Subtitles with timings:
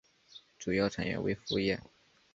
[0.57, 1.79] 主要产业为服务业。